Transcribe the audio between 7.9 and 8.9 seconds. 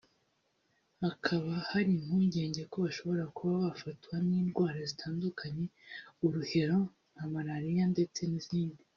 ndetse n’izindi